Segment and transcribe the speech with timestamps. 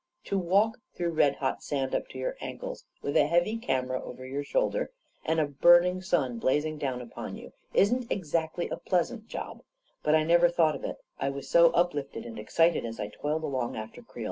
[0.23, 4.25] To walk through red hot sand up to your ankles, with a heavy camera over
[4.25, 4.89] your shoulder,
[5.25, 8.89] and a burning sun blazing down upon you, isn't exactly a x S 6 A
[8.89, 9.61] KING IN BABYLON pleasant job;
[10.01, 13.43] but I never thought of it, I was so uplifted and excited, as I toiled
[13.43, 14.19] along after Creel.